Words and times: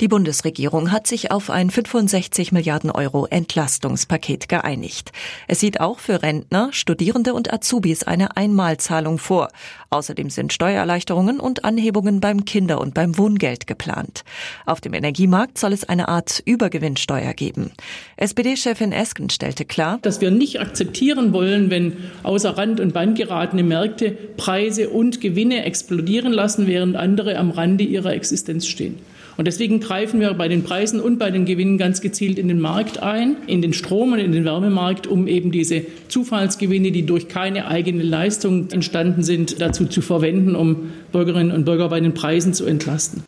Die 0.00 0.08
Bundesregierung 0.08 0.90
hat 0.90 1.06
sich 1.06 1.30
auf 1.30 1.50
ein 1.50 1.70
65 1.70 2.50
Milliarden 2.50 2.90
Euro 2.90 3.26
Entlastungspaket 3.26 4.48
geeinigt. 4.48 5.12
Es 5.46 5.60
sieht 5.60 5.78
auch 5.78 6.00
für 6.00 6.20
Rentner, 6.20 6.70
Studierende 6.72 7.32
und 7.32 7.52
Azubis 7.52 8.02
eine 8.02 8.36
Einmalzahlung 8.36 9.18
vor. 9.18 9.50
Außerdem 9.90 10.30
sind 10.30 10.52
Steuererleichterungen 10.52 11.38
und 11.38 11.64
Anhebungen 11.64 12.18
beim 12.18 12.44
Kinder- 12.44 12.80
und 12.80 12.92
beim 12.92 13.16
Wohngeld 13.16 13.68
geplant. 13.68 14.24
Auf 14.66 14.80
dem 14.80 14.94
Energiemarkt 14.94 15.58
soll 15.58 15.72
es 15.72 15.88
eine 15.88 16.08
Art 16.08 16.42
Übergewinnsteuer 16.44 17.32
geben. 17.32 17.70
SPD-Chefin 18.16 18.90
Esken 18.90 19.30
stellte 19.30 19.64
klar, 19.64 20.00
dass 20.02 20.20
wir 20.20 20.32
nicht 20.32 20.58
akzeptieren 20.60 21.32
wollen, 21.32 21.70
wenn 21.70 21.92
außer 22.24 22.58
Rand 22.58 22.80
und 22.80 22.94
Band 22.94 23.16
geratene 23.16 23.62
Märkte 23.62 24.10
Preise 24.10 24.90
und 24.90 25.20
Gewinne 25.20 25.64
explodieren 25.64 26.32
lassen, 26.32 26.66
während 26.66 26.96
andere 26.96 27.38
am 27.38 27.52
Rande 27.52 27.84
ihrer 27.84 28.12
Existenz 28.12 28.66
stehen. 28.66 28.98
Und 29.36 29.46
deswegen 29.46 29.80
greifen 29.84 30.20
wir 30.20 30.34
bei 30.34 30.48
den 30.48 30.64
Preisen 30.64 31.00
und 31.00 31.18
bei 31.18 31.30
den 31.30 31.44
Gewinnen 31.44 31.78
ganz 31.78 32.00
gezielt 32.00 32.38
in 32.38 32.48
den 32.48 32.60
Markt 32.60 33.02
ein, 33.02 33.36
in 33.46 33.62
den 33.62 33.72
Strom 33.72 34.12
und 34.12 34.18
in 34.18 34.32
den 34.32 34.44
Wärmemarkt, 34.44 35.06
um 35.06 35.28
eben 35.28 35.52
diese 35.52 35.82
Zufallsgewinne, 36.08 36.90
die 36.90 37.06
durch 37.06 37.28
keine 37.28 37.68
eigene 37.68 38.02
Leistung 38.02 38.70
entstanden 38.70 39.22
sind, 39.22 39.60
dazu 39.60 39.86
zu 39.86 40.00
verwenden, 40.00 40.56
um 40.56 40.92
Bürgerinnen 41.12 41.52
und 41.52 41.64
Bürger 41.64 41.88
bei 41.88 42.00
den 42.00 42.14
Preisen 42.14 42.54
zu 42.54 42.64
entlasten. 42.64 43.22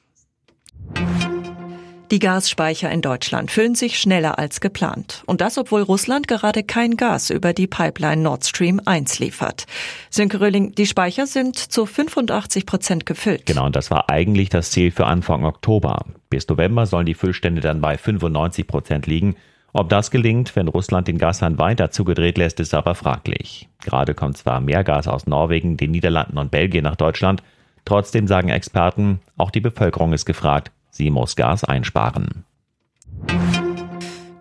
Die 2.13 2.21
Gasspeicher 2.21 2.89
in 2.91 3.03
Deutschland 3.03 3.51
füllen 3.51 3.75
sich 3.75 3.99
schneller 3.99 4.39
als 4.39 4.61
geplant. 4.61 5.25
Und 5.27 5.41
das, 5.41 5.59
obwohl 5.59 5.83
Russland 5.83 6.29
gerade 6.29 6.63
kein 6.63 6.97
Gas 6.97 7.31
über 7.31 7.53
die 7.53 7.67
Pipeline 7.67 8.23
Nord 8.23 8.47
Stream 8.47 8.81
1 8.85 9.19
liefert. 9.19 9.67
Sönke 10.09 10.41
Röhling, 10.41 10.73
die 10.73 10.87
Speicher 10.87 11.27
sind 11.27 11.57
zu 11.59 11.85
85 11.85 12.65
Prozent 12.65 13.07
gefüllt. 13.07 13.47
Genau, 13.47 13.67
und 13.67 13.75
das 13.75 13.91
war 13.91 14.09
eigentlich 14.09 14.51
das 14.51 14.71
Ziel 14.71 14.93
für 14.93 15.07
Anfang 15.07 15.45
Oktober. 15.45 16.05
Bis 16.31 16.49
November 16.49 16.87
sollen 16.87 17.07
die 17.07 17.15
Füllstände 17.15 17.61
dann 17.61 17.81
bei 17.81 17.97
95 17.97 18.67
Prozent 18.67 19.07
liegen. 19.07 19.37
Ob 19.73 19.89
das 19.89 20.11
gelingt, 20.11 20.57
wenn 20.57 20.69
Russland 20.69 21.07
den 21.07 21.19
Gashahn 21.19 21.59
weiter 21.59 21.91
zugedreht 21.91 22.39
lässt, 22.39 22.61
ist 22.61 22.75
aber 22.75 22.95
fraglich. 22.95 23.69
Gerade 23.85 24.15
kommt 24.15 24.37
zwar 24.37 24.61
mehr 24.61 24.85
Gas 24.85 25.07
aus 25.07 25.27
Norwegen, 25.27 25.77
den 25.77 25.91
Niederlanden 25.91 26.39
und 26.39 26.51
Belgien 26.51 26.85
nach 26.85 26.97
Deutschland. 26.97 27.43
Trotzdem 27.85 28.27
sagen 28.27 28.49
Experten, 28.49 29.21
auch 29.37 29.51
die 29.51 29.61
Bevölkerung 29.61 30.13
ist 30.13 30.25
gefragt, 30.25 30.73
Sie 30.91 31.11
muss 31.11 31.37
Gas 31.37 31.63
einsparen. 31.63 32.45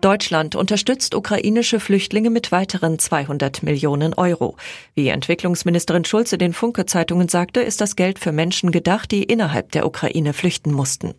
Deutschland 0.00 0.54
unterstützt 0.54 1.14
ukrainische 1.14 1.80
Flüchtlinge 1.80 2.30
mit 2.30 2.52
weiteren 2.52 2.98
200 2.98 3.62
Millionen 3.62 4.14
Euro. 4.14 4.56
Wie 4.94 5.08
Entwicklungsministerin 5.08 6.04
Schulze 6.04 6.38
den 6.38 6.52
Funke-Zeitungen 6.52 7.28
sagte, 7.28 7.60
ist 7.60 7.80
das 7.80 7.96
Geld 7.96 8.18
für 8.18 8.32
Menschen 8.32 8.70
gedacht, 8.70 9.10
die 9.10 9.24
innerhalb 9.24 9.72
der 9.72 9.84
Ukraine 9.84 10.32
flüchten 10.32 10.72
mussten. 10.72 11.14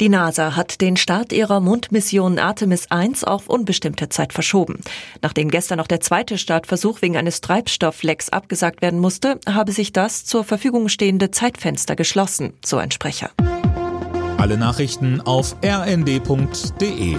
Die 0.00 0.08
NASA 0.08 0.56
hat 0.56 0.80
den 0.80 0.96
Start 0.96 1.32
ihrer 1.32 1.60
Mondmission 1.60 2.40
Artemis 2.40 2.90
1 2.90 3.22
auf 3.22 3.48
unbestimmte 3.48 4.08
Zeit 4.08 4.32
verschoben. 4.32 4.80
Nachdem 5.22 5.50
gestern 5.50 5.78
noch 5.78 5.86
der 5.86 6.00
zweite 6.00 6.36
Startversuch 6.36 7.00
wegen 7.00 7.16
eines 7.16 7.40
Treibstofflecks 7.40 8.28
abgesagt 8.28 8.82
werden 8.82 8.98
musste, 8.98 9.38
habe 9.48 9.70
sich 9.70 9.92
das 9.92 10.24
zur 10.24 10.42
Verfügung 10.42 10.88
stehende 10.88 11.30
Zeitfenster 11.30 11.94
geschlossen, 11.94 12.54
so 12.64 12.76
ein 12.76 12.90
Sprecher. 12.90 13.30
Alle 14.36 14.58
Nachrichten 14.58 15.20
auf 15.20 15.54
rnd.de 15.64 17.16